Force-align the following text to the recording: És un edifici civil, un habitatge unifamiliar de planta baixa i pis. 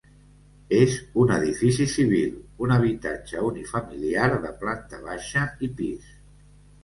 És 0.77 0.93
un 1.23 1.33
edifici 1.33 1.85
civil, 1.95 2.31
un 2.67 2.73
habitatge 2.77 3.43
unifamiliar 3.49 4.29
de 4.47 4.53
planta 4.65 5.03
baixa 5.11 5.47
i 5.69 5.69
pis. 5.83 6.09